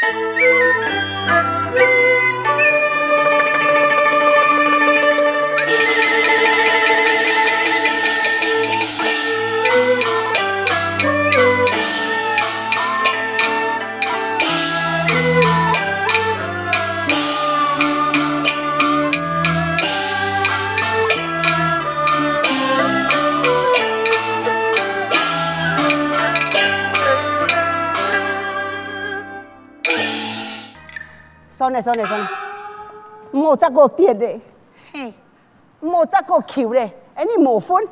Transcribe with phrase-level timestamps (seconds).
[0.00, 0.12] 算
[31.76, 32.28] 了算了算了，
[33.30, 34.40] 莫再个跌嘞，
[34.92, 35.12] 嘿，
[35.80, 37.86] 莫再个求嘞，哎你莫分，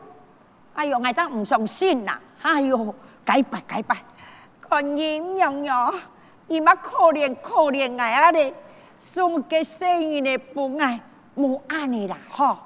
[0.75, 2.95] 哎呦，我都唔相信啦，哎呦，
[3.25, 3.97] 改拜改拜，
[4.69, 5.93] 观音娘娘，
[6.47, 8.55] 你妈可怜可怜哎啊嘞，
[8.99, 11.01] 送给生日的不爱，
[11.35, 12.57] 莫安尼啦，吼，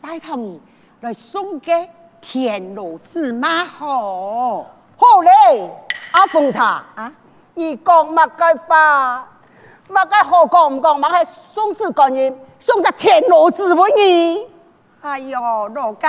[0.00, 0.60] 拜托你
[1.02, 1.88] 来送给
[2.20, 5.70] 田螺子嘛好，好嘞，
[6.12, 6.84] 阿凤茶。
[6.96, 7.12] 啊，
[7.54, 9.28] 你讲乜嘅话？
[9.88, 14.46] 乜个好讲唔讲，莫系送子观音，送只田螺子俾你。
[15.02, 15.38] 哎呦，
[15.74, 16.06] 老街，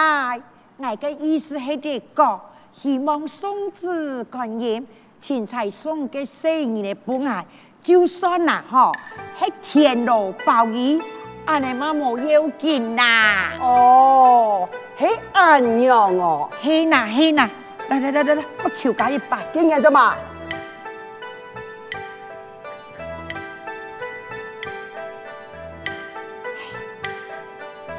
[0.77, 2.39] 我嘅意思系啲讲，
[2.71, 4.87] 希望送子观音，
[5.19, 7.45] 钱财送给生日嘅本爱，
[7.83, 8.93] 就算啦，嗬，
[9.37, 11.01] 系田螺鲍鱼，
[11.45, 13.51] 阿你妈冇要紧啦。
[13.59, 17.49] 哦，系安样哦，系呐系呐，
[17.89, 20.15] 来来来来来，我求加一百，几年啫嘛？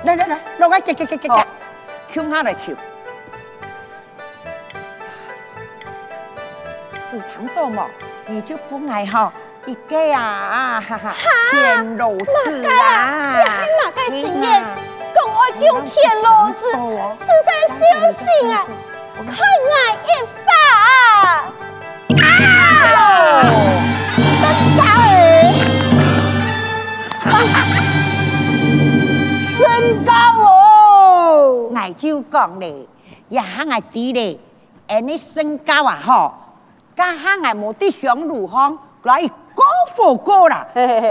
[0.06, 1.34] 来来来，落个，给给给给给，
[2.08, 2.72] 听下来求。
[7.10, 7.86] 你听到冇？
[8.26, 9.32] 你就不爱好
[9.64, 11.12] 一个呀，哈哈，
[11.50, 13.40] 田螺子啊！
[13.40, 14.62] 呀，马盖心眼，
[15.12, 16.70] 讲我叫田螺子，
[17.24, 18.64] 实在小心啊！
[19.16, 20.06] 看我一
[31.96, 32.86] 就讲咧，
[33.28, 34.38] 也吓我啲咧，
[34.88, 36.30] 诶你身高啊嗬，
[36.96, 39.64] 家下我冇啲想如何来高
[39.96, 40.66] 火高啦，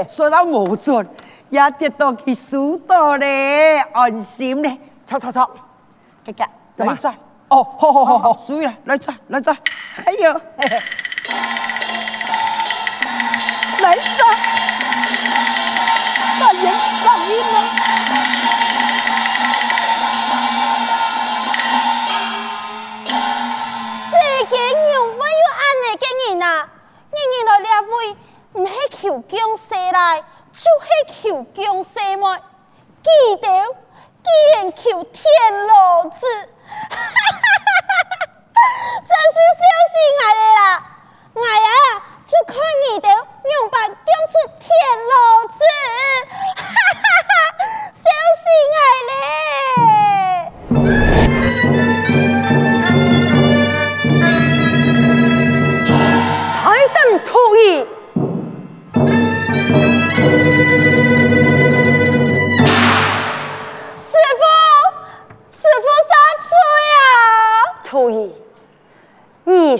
[0.07, 1.07] 说到冇准，
[1.49, 4.77] 也跌到佢数到咧，安心咧，
[5.07, 5.49] 错错错，
[6.25, 6.43] 吉吉，
[6.77, 7.13] 来转，
[7.47, 9.57] 哦，好好好好，输啦，来转来转，
[10.05, 10.33] 哎呦，
[13.79, 14.35] 来转，
[16.39, 16.63] 大人
[17.05, 17.84] 大人啊！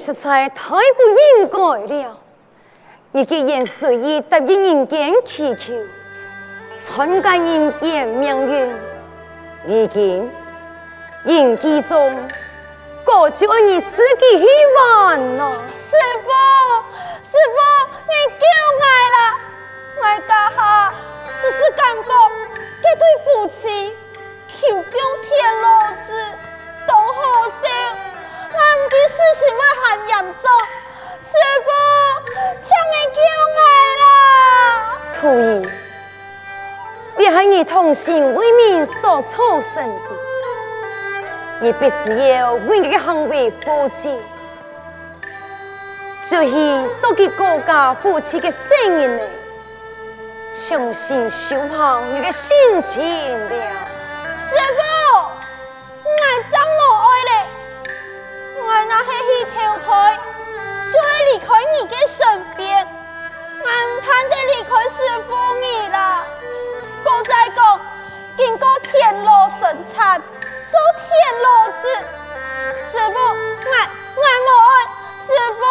[0.06, 1.02] 实在太不
[1.40, 1.58] 应该
[1.96, 2.16] 了！
[3.12, 5.74] 你既然随意答应人间祈求，
[6.84, 8.72] 篡改人间命运，
[9.66, 10.30] 如今
[11.24, 12.16] 人间中
[13.04, 14.46] 各就按你自己希
[14.78, 15.54] 望呐。
[15.80, 16.30] 师父，
[17.24, 17.58] 师父，
[18.06, 18.46] 你救
[18.78, 18.84] 我
[19.16, 19.18] 了！
[19.98, 20.94] 我家下
[21.42, 22.10] 只是感觉
[22.84, 23.96] 这对夫妻
[24.50, 24.84] 求供
[25.24, 25.66] 田螺
[26.06, 26.14] 子
[26.88, 27.55] 都好。
[29.96, 30.52] 很严重，
[31.22, 31.32] 师
[31.64, 31.72] 父，
[32.62, 33.18] 请你救
[33.56, 33.58] 我
[34.04, 34.04] 啦！
[35.14, 35.64] 徒儿，
[37.18, 40.10] 你系你同心为民所操生的，
[41.62, 44.10] 你必须要为你的行为负责，
[46.30, 48.60] 就是做给国家负责的声
[49.00, 49.24] 音呢，
[50.68, 53.75] 重新修好你的心情了。
[59.96, 60.18] 去投胎，
[60.92, 62.86] 就会离开你的身边。
[63.58, 64.98] 我唔盼得离开师
[65.28, 65.98] 傅你啦。
[67.04, 67.80] 哥再讲，
[68.38, 70.22] 经过田螺生产，
[70.70, 71.08] 做田
[71.42, 71.48] 螺
[71.82, 71.84] 子。
[72.82, 73.74] 师傅，我
[74.16, 74.74] 我无爱。
[75.26, 75.28] 师
[75.58, 75.62] 傅，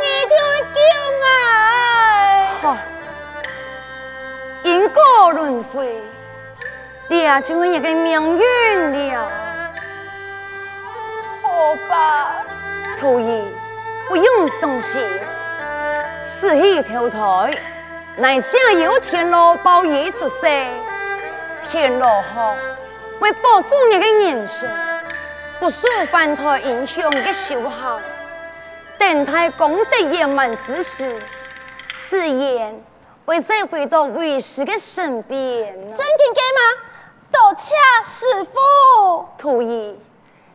[0.00, 0.78] 你一定会救
[2.62, 2.66] 我。
[4.64, 4.98] 因果
[5.32, 6.02] 轮回，
[7.08, 9.30] 你也就会一个命运了。
[11.42, 11.46] 好
[11.88, 12.44] 吧，
[12.98, 13.20] 徒儿
[14.08, 15.02] 不用送信，
[16.22, 17.52] 死去投胎，
[18.16, 20.46] 乃家有天罗报与出世，
[21.68, 22.54] 天罗好
[23.20, 24.66] 为保护你的人生，
[25.60, 28.00] 不受犯台影响的修好，
[28.98, 31.20] 等待功德圆满之时，
[31.92, 32.82] 誓言
[33.26, 35.38] 会再回到为师的身边。
[35.74, 36.60] 真听见吗？
[37.30, 37.74] 多谢
[38.06, 39.28] 师傅。
[39.36, 39.94] 徒儿，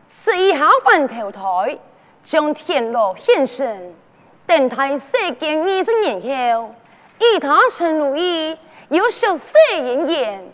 [0.08, 1.78] 十一号饭投胎，
[2.24, 3.94] 将天罗献身。
[4.46, 6.74] 等待世间二十年后，
[7.18, 10.52] 以他成如意，有小世人言，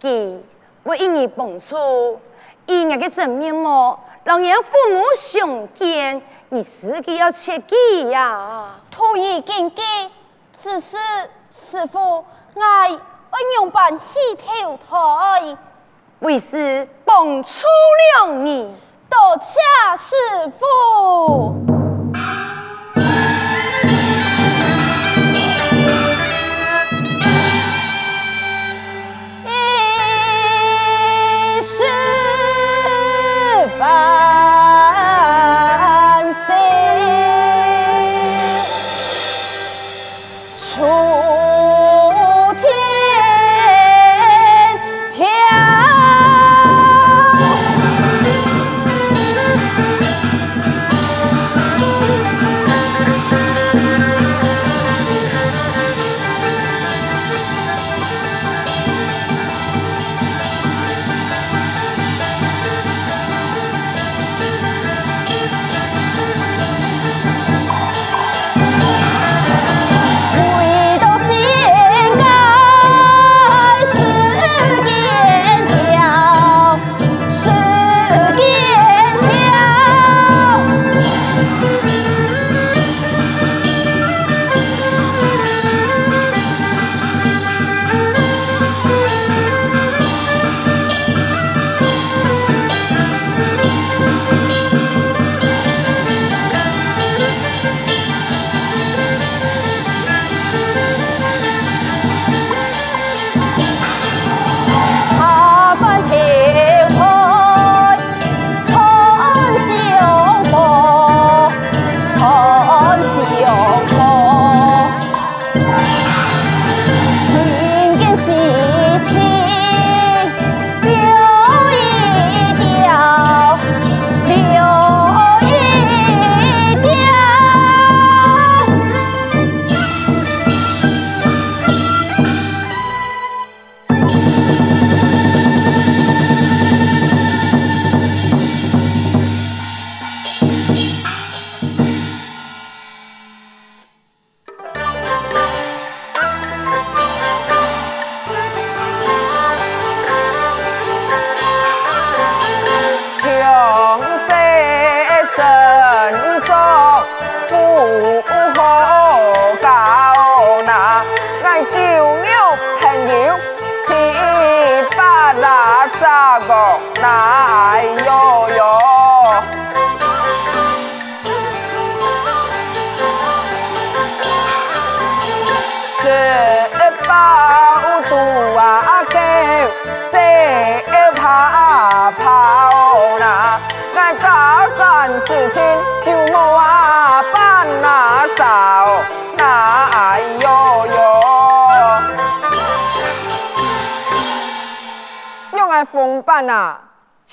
[0.00, 0.38] 佢
[0.84, 2.20] 为一日帮助，
[2.66, 8.76] 以我的真面目，让人父母相见，你自己要切记呀。
[8.90, 9.82] 徒儿谨记，
[10.52, 10.96] 只是
[11.50, 14.04] 师父，我用办去
[14.36, 15.56] 投胎，
[16.20, 17.66] 为师帮助
[18.26, 18.72] 了你，
[19.12, 19.60] 多谢
[19.98, 21.81] 师父。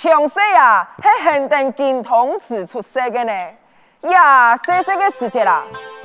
[0.02, 3.34] 强势啊，系恒定金童子出世的呢。
[4.04, 5.62] 呀，细细的时节啦，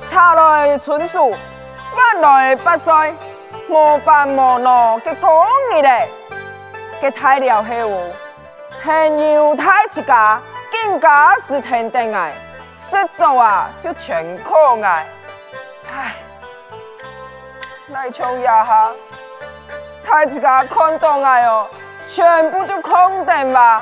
[0.09, 1.33] 茶来春树，
[1.95, 3.13] 饭来百载，
[3.69, 5.31] 无烦无恼嘅讲
[5.71, 6.09] 义嘞。
[7.01, 8.11] 嘅太了后，
[8.83, 12.33] 很有太之家，更加是天定爱，
[12.75, 15.05] 实做啊就全靠爱。
[15.89, 16.15] 唉，
[17.93, 18.91] 来穷呀哈，
[20.05, 21.65] 太之家看到爱哦。
[22.07, 23.81] 全部就空定吧，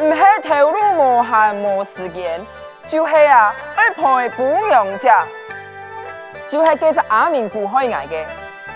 [0.00, 2.40] 唔系投入无限无时间，
[2.88, 5.10] 就系啊爱陪不用者，
[6.48, 8.24] 就系记着阿明古开爱嘅，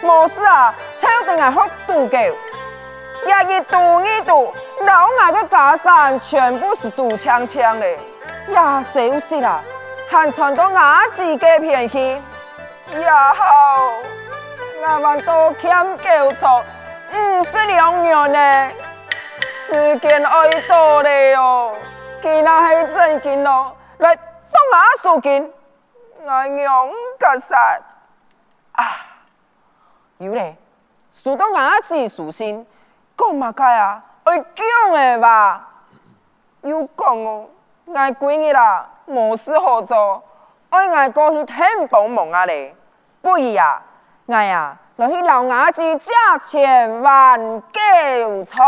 [0.02, 7.86] 无事啊，超定系好度狗，一度一度，老爱嘅家产全部是赌枪枪的，
[8.48, 9.60] 呀，小事啦，
[10.10, 12.20] 还传到阿自己偏去，
[13.00, 13.92] 呀好，
[14.82, 16.62] 我们都欠够错。
[17.16, 18.72] 唔是两年呢，
[19.66, 21.72] 时间爱多嘞哟，
[22.20, 24.22] 今仔系真紧咯，来东
[24.72, 25.52] 亚数紧，
[26.24, 27.56] 我用个啥？
[28.72, 28.84] 啊，
[30.18, 30.56] 有嘞，
[31.12, 32.66] 数到牙齿属性，
[33.16, 35.68] 讲嘛该啊，会讲的吧？
[36.62, 37.46] 有讲哦，
[37.94, 40.20] 爱几日啦，无事好做，
[40.70, 41.56] 爱爱过去听
[41.88, 42.74] 帮忙啊嘞，
[43.22, 43.80] 不易啊，
[44.26, 47.36] 爱啊，落去老牙子价千万
[47.72, 48.64] 九错。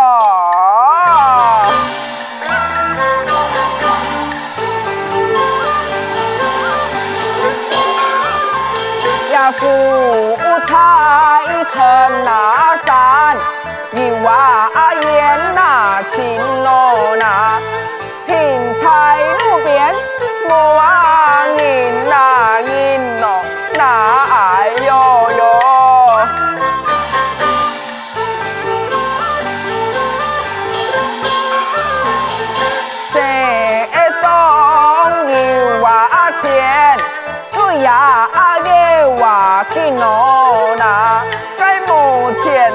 [9.33, 11.80] 呀，富财成
[12.25, 12.65] 那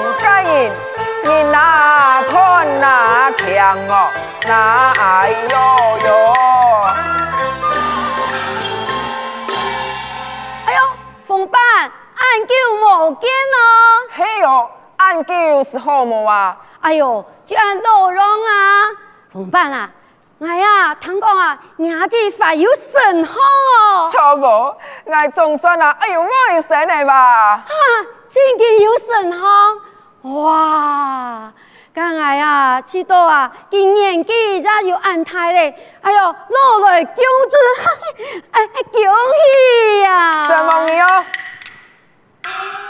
[0.02, 0.72] 无钱该人，
[1.24, 4.10] 你哪看哪强哦，
[4.48, 5.56] 哪哎呦
[6.08, 6.10] 呦！
[10.66, 10.80] 哎呦，
[11.26, 11.62] 凤板，
[12.18, 13.60] 俺舅冇见哦。
[14.12, 16.58] 嘿哟，俺舅是好么啊？
[16.82, 18.90] 哎呦，这样都容啊！
[19.32, 19.90] 凤板啊！
[20.42, 24.10] 哎呀，听讲啊，牙齿发有神好哦。
[24.12, 27.58] 错个，我总算啊，哎呦，我也生的吧。
[27.58, 27.72] 哈，
[28.28, 29.48] 真嘅有神好，
[30.24, 31.52] 哇！
[31.94, 35.76] 咁哎呀，知道啊，今年几日有安胎嘞？
[36.02, 37.16] 哎呦，落来恭
[37.50, 37.56] 祝，
[38.52, 40.48] 哎，恭喜呀！
[40.48, 41.26] 什么你哦？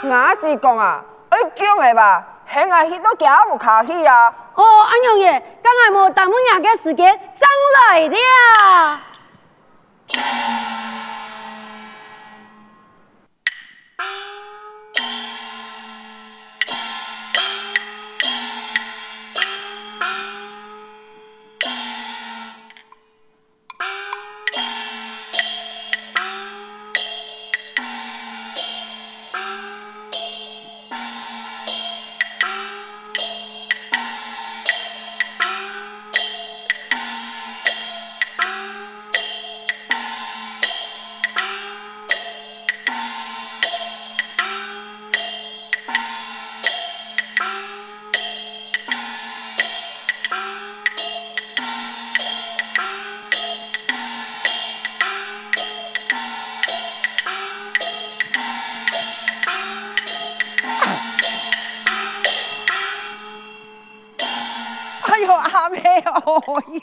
[0.04, 2.24] 牙齿讲啊，哎，恭喜吧。
[2.52, 4.32] 现在许多家有卡去啊！
[4.54, 7.48] 哦，安样耶，刚才无耽误人嘅时间，真
[7.90, 9.00] 来了。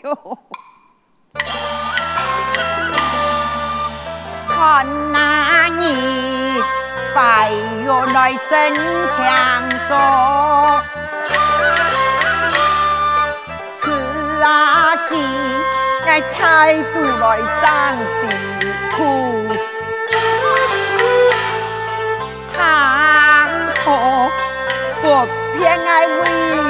[0.04, 0.38] 哟，
[4.48, 6.62] 看那你
[7.16, 9.18] 白玉来真强
[9.88, 9.92] 壮，
[13.80, 13.84] 此
[14.44, 15.14] 阿弟
[16.06, 16.34] 爱态
[16.94, 17.64] 度来长
[17.98, 18.28] 得
[18.96, 18.98] 苦，
[22.56, 22.58] 他
[23.84, 23.88] 可
[25.02, 25.04] 不
[25.58, 26.14] 偏爱未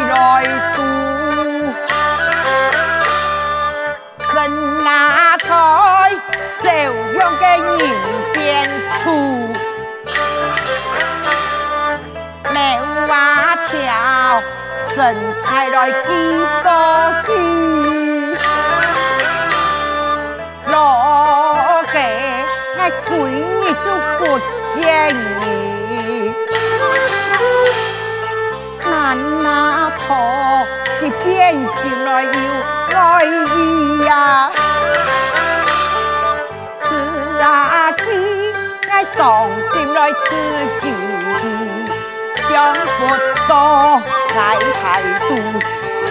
[0.10, 0.14] 来
[0.76, 0.78] 度。
[4.84, 5.48] 那台
[6.62, 6.70] 照
[7.20, 7.80] 样嘅人
[8.34, 8.38] 变
[9.04, 9.06] 粗，
[12.54, 12.56] 没
[13.08, 13.10] 话
[13.68, 14.42] 条
[14.94, 14.96] 身
[15.44, 15.96] 材来几
[16.64, 16.68] 多
[17.28, 17.30] 啲，
[40.10, 41.46] 心来刺激，
[42.50, 42.80] 想不
[43.48, 43.52] 到
[44.30, 44.82] 太太
[45.20, 45.30] 多，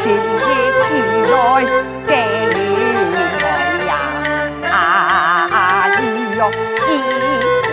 [0.05, 0.47] 今日
[0.85, 0.89] 起
[1.33, 1.35] 来
[2.07, 2.13] 给我
[3.87, 3.91] 呀，
[4.71, 5.91] 哎
[6.37, 6.41] 呦，
[6.87, 6.91] 一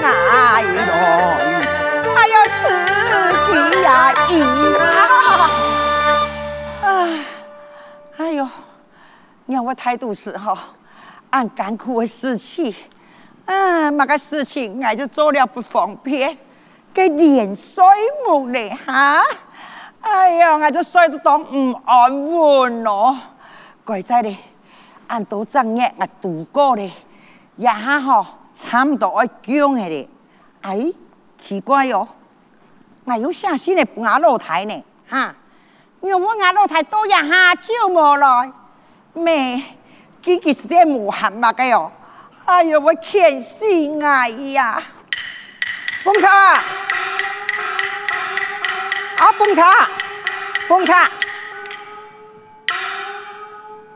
[0.01, 0.05] 来
[0.73, 0.89] 来，
[2.15, 2.57] 还要刺
[3.45, 3.53] 激
[3.83, 3.87] 呀，
[4.27, 4.31] 一
[6.81, 6.83] 啊，
[8.17, 8.37] 哎呦，
[9.45, 10.57] 你看我态度是哈，
[11.29, 12.75] 按干枯的死气。
[13.45, 16.37] 啊，嘛个事情，我就做了不方便，
[16.93, 17.83] 给脸睡
[18.25, 19.21] 木嘞哈！
[20.01, 23.17] 哎呀，我就睡得当唔安稳咯。
[23.83, 24.37] 怪在嘞，
[25.07, 26.91] 俺都正月我度过嘞，
[27.55, 30.09] 也哈吼，差不多要僵的嘞。
[30.61, 30.91] 哎，
[31.39, 32.07] 奇怪哟，
[33.03, 35.35] 我有下心的搬老太呢，哈！
[36.01, 38.51] 你我俺老太都也哈久没来，
[39.13, 39.63] 没，
[40.21, 41.91] 几几时间无喊嘛个哟。
[42.45, 44.79] 哎呦，我天心哎呀！
[46.03, 46.29] 奉茶，
[49.17, 49.89] 啊，奉茶，
[50.67, 51.09] 奉茶，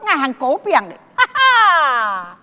[0.07, 2.37] 俺还狗病嘞，哈哈！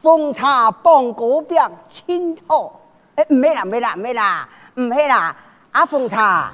[0.00, 2.80] 奉茶帮狗病清透，
[3.16, 5.36] 哎，唔系啦，唔系啦，唔系啦，唔系啦，
[5.72, 6.52] 啊，奉茶，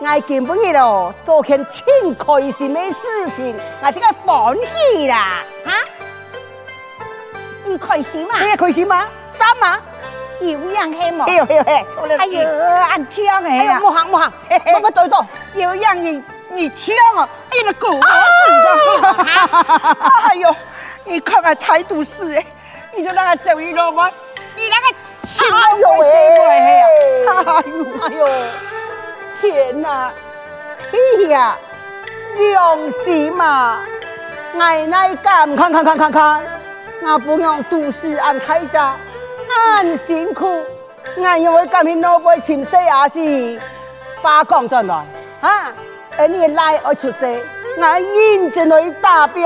[0.00, 5.72] 我根本去咯，做件真开心的事情，我这个欢喜啦，哈？
[7.70, 8.34] 你开心吗？
[8.40, 9.06] 你开心吗？
[9.38, 9.78] 啥嘛？
[10.40, 11.86] 有样黑毛，哎呦哎呦嘿，
[12.18, 12.40] 哎呦，
[12.88, 14.32] 俺听哎呀，莫行莫行，
[14.72, 18.06] 莫莫对对，有样你你听哦，哎呀，狗毛子
[19.06, 19.96] 啊，
[20.30, 20.52] 哎呦，
[21.04, 22.44] 你看看态度是哎，
[22.96, 24.10] 你就那个走一路嘛，
[24.56, 26.82] 你那个气都哎，
[27.28, 28.28] 哎呦哎呦，
[29.42, 30.10] 天哪，
[30.90, 31.56] 哎呀，
[32.36, 33.78] 良心嘛，
[34.54, 36.42] 奶奶敢看看看看看，
[37.02, 38.94] 我不用都市安太家。
[39.76, 40.62] 俺辛苦，
[41.22, 43.58] 俺因为今天老辈请西阿子，
[44.22, 44.94] 发讲进来，
[45.40, 45.72] 啊，
[46.18, 47.42] 而你来而出世，
[47.80, 49.44] 俺认真来打拼，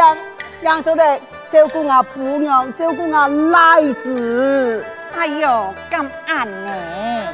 [0.61, 1.21] 让做嘞
[1.51, 4.85] 照顾俺婆娘，照顾俺奶子。
[5.17, 5.49] 哎呦，
[5.91, 6.73] 咁暗呢？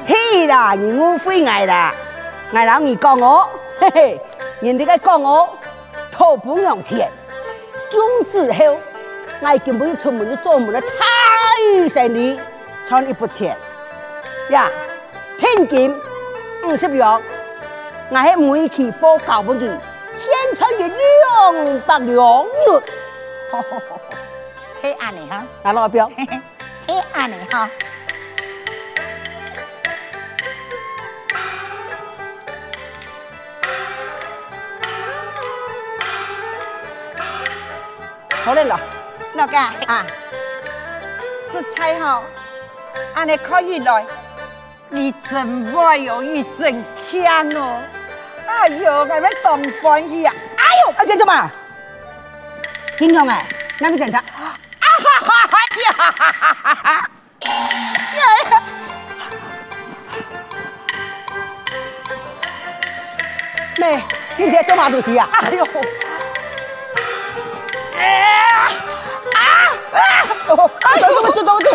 [0.06, 1.92] 嘿啦，你误会我啦，
[2.52, 3.48] 俺老二讲我，
[3.80, 4.20] 嘿嘿，
[4.60, 5.48] 人哋个讲我
[6.12, 7.10] 讨婆娘钱，
[7.90, 8.00] 工
[8.30, 8.76] 资后，
[9.42, 12.38] 俺根本出门就做门了太生意。
[12.88, 13.56] 赚一笔钱
[14.50, 14.68] 呀，
[15.38, 15.97] 聘金
[16.64, 17.23] 五十两，
[18.09, 22.82] 我喺每期报交本记，先出去两百两元。
[24.82, 26.11] 嘿，安尼哈，来老表，
[26.88, 27.70] 嘿，安尼哈。
[38.44, 38.76] 好嘞，老
[39.34, 40.04] 老干啊，
[41.50, 42.25] 食材好。
[43.14, 44.04] 安尼可以来，
[44.88, 47.80] 你真外有一真强哦！
[48.46, 50.34] 哎呦，我要当欢喜啊！
[50.56, 51.50] 哎呦，啊，干什么？
[52.99, 53.47] 金勇哎，
[53.78, 54.19] 那边检查。
[54.19, 57.08] 啊哈哈哈呀哈哈哈哈！
[58.16, 58.62] 呀呀！
[63.78, 64.02] 妹，
[64.36, 65.28] 今天做嘛东西呀？
[65.32, 65.64] 哎呦！
[67.97, 68.73] 哎
[70.00, 70.04] 啊
[70.82, 70.97] 啊！
[70.99, 71.71] 走走走走走。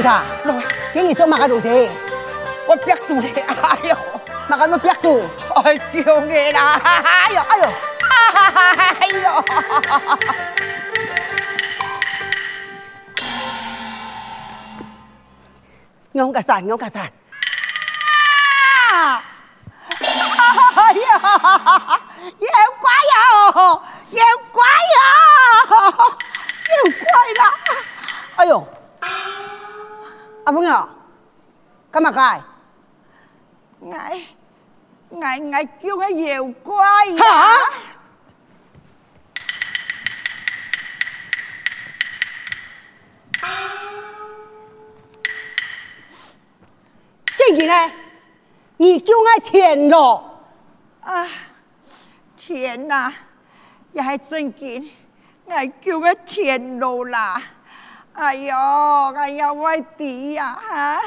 [0.00, 0.22] 啥？
[0.94, 1.90] 给你做嘛个东西？
[2.66, 4.17] 我憋住你，哎呦，嘛个
[4.56, 5.28] 么憋住？
[5.56, 6.80] 哎救你啦！
[6.84, 7.64] 哎呦哎呦，
[9.00, 9.44] 哎呦！
[16.26, 16.58] 我个啥？
[16.60, 17.00] 我个啥？
[18.90, 19.22] 啊！
[20.76, 22.00] 哎呀！
[22.38, 22.48] 妖
[22.80, 23.18] 怪呀！
[24.10, 24.62] 妖怪
[24.94, 24.98] 呀！
[26.68, 27.42] 妖怪啦！
[28.36, 28.66] 哎呦！
[30.44, 30.88] 阿朋友，
[31.90, 32.42] 干嘛该？
[33.92, 34.20] 爱
[35.20, 37.24] 爱爱叫个妖怪呀！
[43.40, 43.48] 哈！
[47.36, 47.92] 正经呢？
[48.76, 50.40] 你叫我田螺
[51.02, 51.26] 啊！
[52.36, 53.12] 天哪，
[53.92, 54.90] 也还正经，
[55.48, 57.42] 爱叫个田螺啦！
[58.12, 58.56] 哎呦，
[59.16, 61.00] 哎呀，外地呀，哈！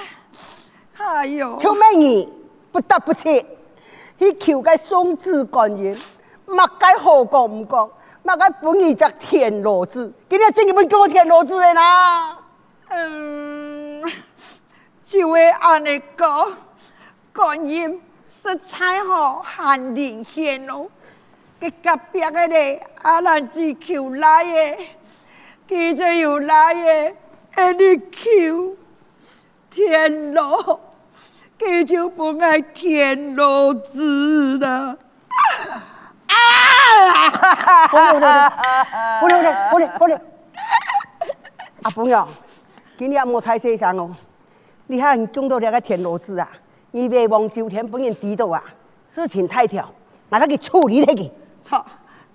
[0.98, 2.28] 哎呦，臭美女，
[2.72, 3.46] 不得不切，
[4.22, 5.98] 去求个双子观音，
[6.46, 7.90] 莫该好讲唔讲，
[8.22, 12.38] 莫该本意只田螺子，今日真嘅本叫我田螺子的啦。
[12.90, 14.04] 嗯，
[15.04, 16.52] 就会按你讲，
[17.34, 20.86] 观音食材好寒灵仙哦，
[21.60, 24.78] 佢隔壁个咧阿兰子求来嘅。
[25.68, 27.16] 记者又来耶，
[27.56, 28.76] 爱你求
[29.72, 30.80] 田螺，
[31.62, 34.98] 记就不爱田螺子了。
[36.28, 37.88] 啊！
[37.88, 38.14] 不能
[39.22, 40.22] 不能不能不能不能！
[41.84, 42.28] 阿朋友，
[42.98, 44.10] 今日莫太细声哦，
[44.88, 46.50] 你看讲到那个田螺子啊，
[46.90, 48.64] 你别忘周天本人知道啊，
[49.08, 49.88] 事情太跳，
[50.30, 51.32] 我来给处理那个。
[51.62, 51.86] 操，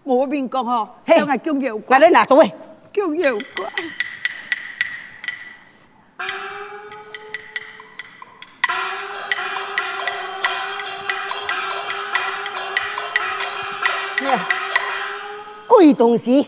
[0.05, 2.01] 莫明讲哦，将来讲有关。
[2.01, 2.49] 来来拿座位。
[2.93, 3.67] 叫妖怪！
[15.87, 16.43] 贵东西，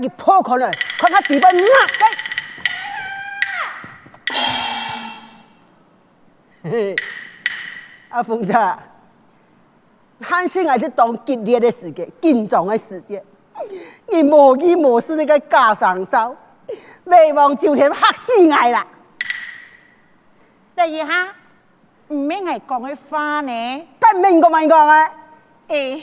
[0.00, 1.60] 给破开了，看他底部哪
[1.98, 2.06] 个？
[6.70, 6.96] 嘿嘿，
[8.08, 8.54] 阿凤姐，
[10.22, 13.22] 汉信还是当激烈的时间，紧张的时间，
[14.08, 16.34] 你无依无事那个假上手，
[17.04, 18.86] 未忘就天吓死我啦！
[20.74, 21.34] 第二下，
[22.08, 23.88] 唔免系讲嘅话呢？
[23.98, 25.10] 不明个问讲啊？
[25.68, 26.02] 诶，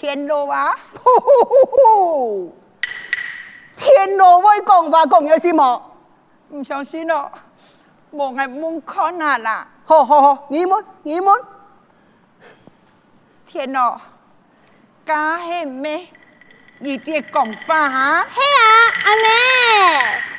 [0.00, 0.78] 天罗啊！
[0.94, 2.56] 呼呼呼呼！
[3.76, 5.92] 天罗会讲话讲有什么？
[6.50, 7.28] 唔相信咯，
[8.12, 9.66] 望系望看下啦。
[9.84, 11.34] 好好好，你们你们，
[13.48, 14.00] 天罗，
[15.04, 16.06] 家系咩？
[16.78, 18.22] 你啲讲法吓？
[18.22, 18.70] 系啊，
[19.04, 20.37] 阿妹。